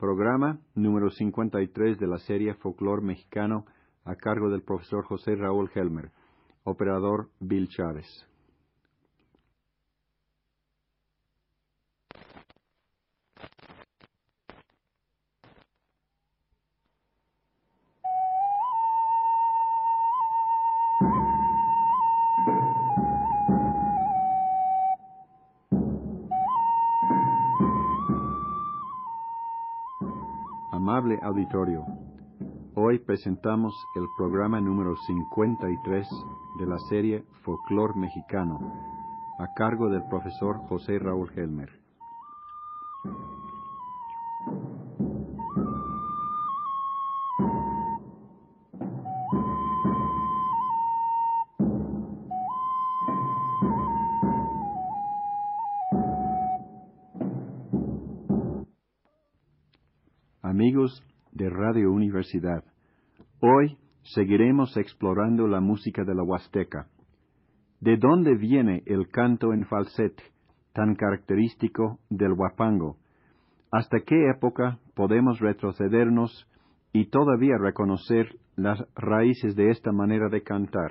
[0.00, 3.66] programa número 53 de la serie Folklore Mexicano
[4.02, 6.10] a cargo del profesor José Raúl Helmer,
[6.64, 8.29] operador Bill Chávez.
[31.22, 31.86] Auditorio,
[32.74, 36.06] hoy presentamos el programa número 53
[36.58, 38.60] de la serie Folklore Mexicano,
[39.38, 41.79] a cargo del profesor José Raúl Helmer.
[63.40, 66.86] Hoy seguiremos explorando la música de la Huasteca.
[67.80, 70.22] ¿De dónde viene el canto en falsete,
[70.72, 72.96] tan característico del huapango?
[73.72, 76.46] ¿Hasta qué época podemos retrocedernos
[76.92, 80.90] y todavía reconocer las raíces de esta manera de cantar?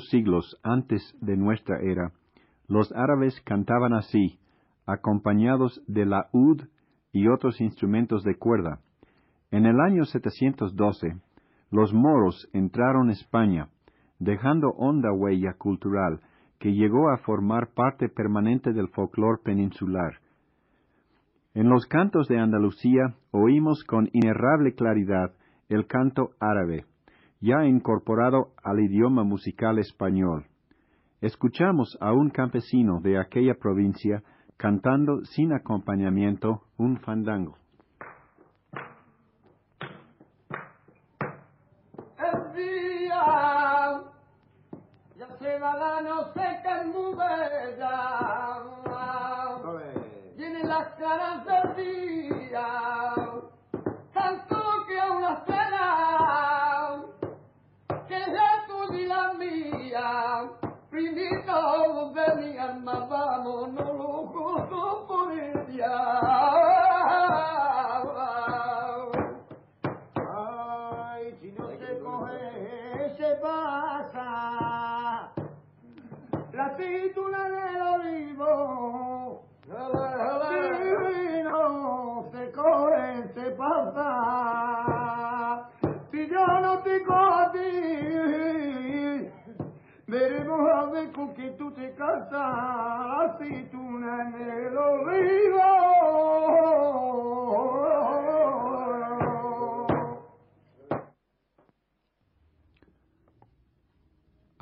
[0.00, 2.12] Siglos antes de nuestra era,
[2.68, 4.38] los árabes cantaban así,
[4.86, 6.62] acompañados de la ud
[7.12, 8.80] y otros instrumentos de cuerda.
[9.50, 11.16] En el año 712,
[11.70, 13.68] los moros entraron a España,
[14.18, 16.20] dejando honda huella cultural
[16.58, 20.18] que llegó a formar parte permanente del folclore peninsular.
[21.52, 25.32] En los cantos de Andalucía oímos con inerrable claridad
[25.68, 26.84] el canto árabe,
[27.44, 30.46] ya incorporado al idioma musical español.
[31.20, 34.22] Escuchamos a un campesino de aquella provincia
[34.56, 37.58] cantando sin acompañamiento un fandango.
[50.66, 52.93] Las caras del día.
[59.94, 60.42] ya
[60.90, 65.30] finito veni al mavamo no lo costo por
[65.70, 65.94] día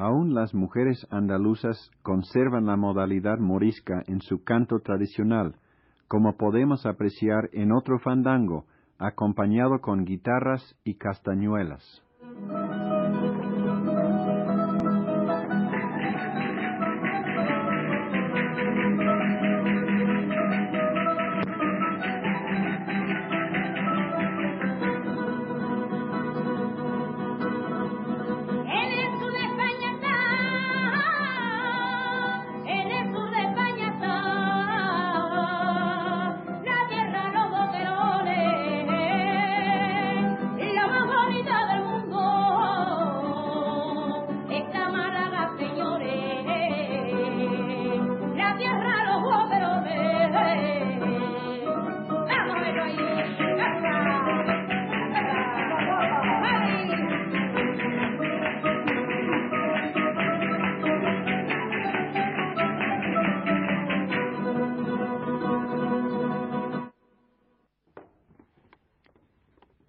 [0.00, 5.56] Aún las mujeres andaluzas conservan la modalidad morisca en su canto tradicional,
[6.08, 8.64] como podemos apreciar en otro fandango,
[8.98, 12.02] acompañado con guitarras y castañuelas.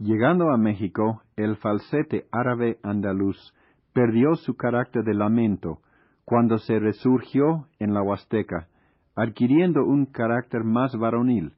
[0.04, 3.54] Llegando a México, el falsete árabe andaluz
[3.94, 5.78] perdió su carácter de lamento
[6.26, 8.68] cuando se resurgió en la Huasteca,
[9.16, 11.54] adquiriendo un carácter más varonil.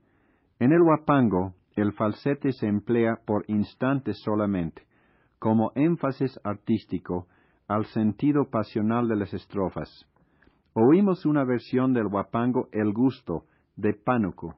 [0.60, 4.82] En el huapango, el falsete se emplea por instantes solamente,
[5.40, 7.28] como énfasis artístico
[7.70, 10.06] al sentido pasional de las estrofas.
[10.74, 13.46] Oímos una versión del huapango El Gusto,
[13.78, 14.58] de Pánuco,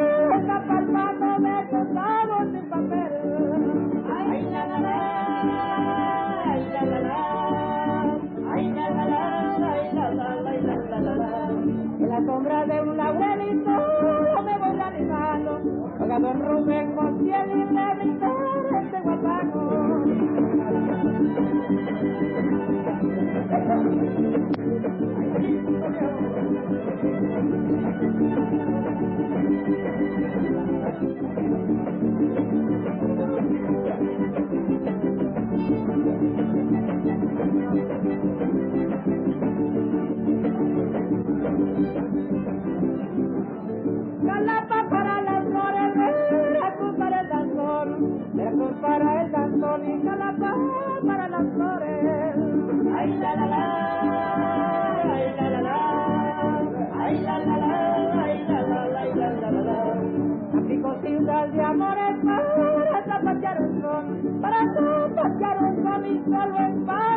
[64.41, 67.10] para que pasaron a mi salvo en paz.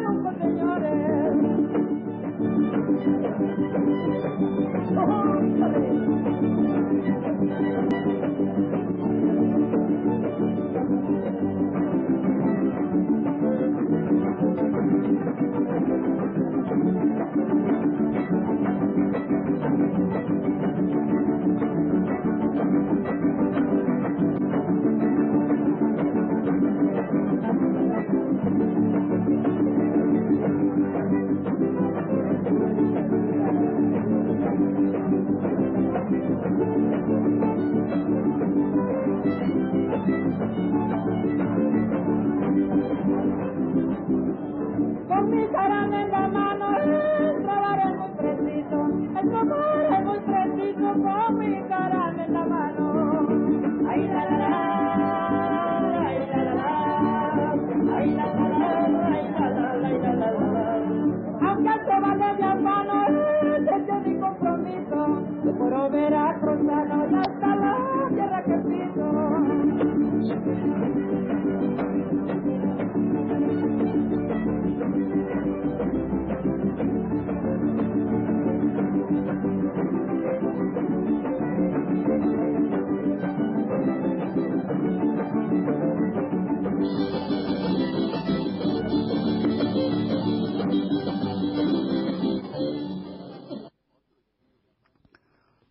[61.74, 62.13] ಮಾಡ್ತೇವೆ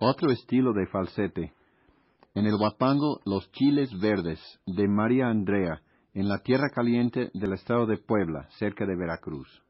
[0.05, 1.53] Otro estilo de falsete.
[2.35, 5.81] En el Huapango, Los Chiles Verdes, de María Andrea,
[6.13, 9.62] en la Tierra Caliente del estado de Puebla, cerca de Veracruz.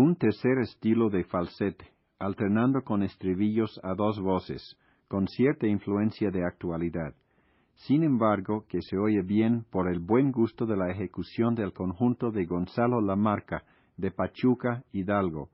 [0.00, 1.84] Un tercer estilo de falsete,
[2.20, 4.78] alternando con estribillos a dos voces,
[5.08, 7.16] con cierta influencia de actualidad.
[7.74, 12.30] Sin embargo, que se oye bien por el buen gusto de la ejecución del conjunto
[12.30, 13.64] de Gonzalo Lamarca,
[13.96, 15.50] de Pachuca, Hidalgo.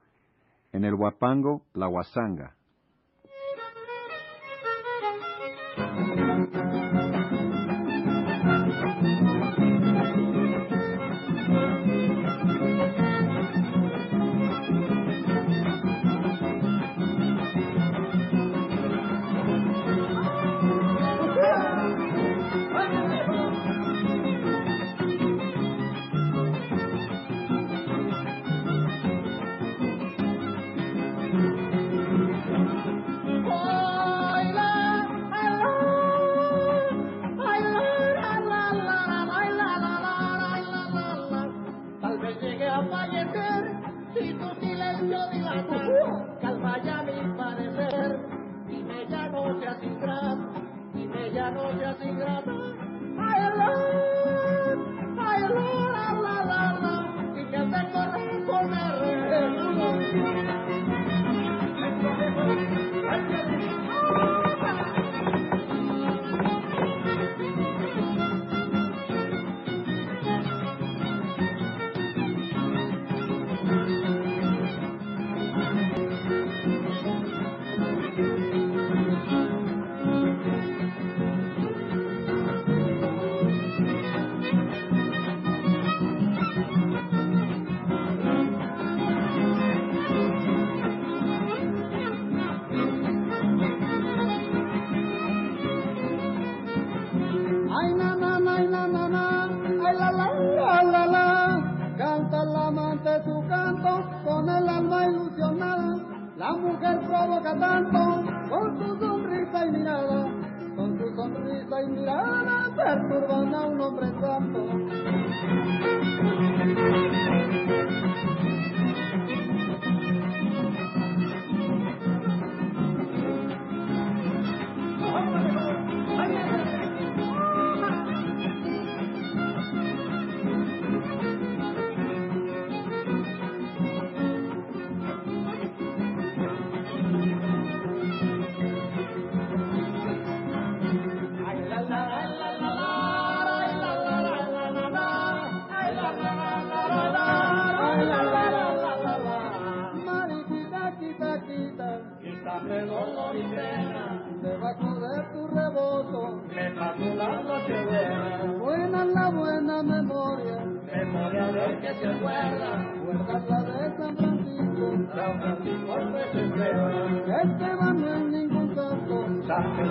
[0.72, 2.54] En el Huapango, la Huasanga.
[46.75, 47.34] Miami
[107.43, 110.29] tanto con su sonrisa y mirada,
[110.76, 114.61] con su sonrisa y mirada perturban a un hombre santo.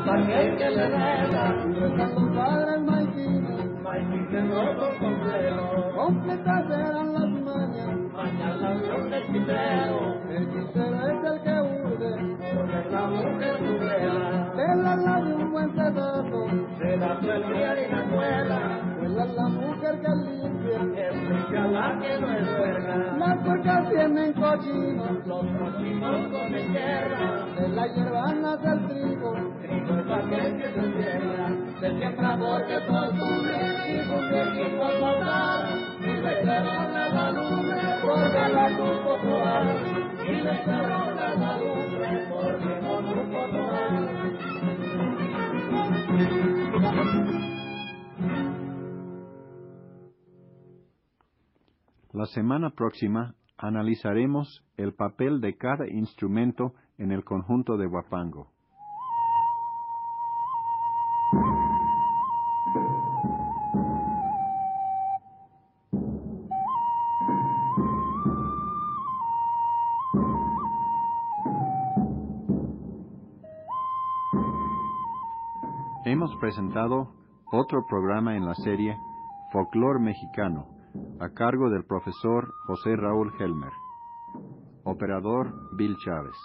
[0.05, 7.29] Aquel que le reza, rezan los padres maiquines, Maikines no son complejos, completas eran las
[7.29, 14.51] mañas, mañana Dios del quitero, el quisero es el que urde, porque la mujer tuviera,
[14.53, 18.60] de la labia un buen pedazo, su el día y la escuela,
[19.00, 25.27] vuela la mujer que limpia, explica la que no es verga, las puercas tienen cochinos,
[25.27, 29.53] los cochinos comen tierra, de la hierba nace el trigo
[52.24, 58.52] la semana próxima analizaremos el papel de cada instrumento en el conjunto de Huapango.
[76.14, 77.12] Hemos presentado
[77.52, 78.96] otro programa en la serie
[79.52, 80.68] Folclor Mexicano,
[81.20, 83.72] a cargo del profesor José Raúl Helmer.
[84.84, 86.36] Operador Bill Chávez.